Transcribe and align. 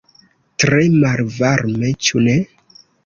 Tre 0.63 0.79
malvarme, 1.03 1.93
ĉu 2.09 2.23
ne? 2.29 2.35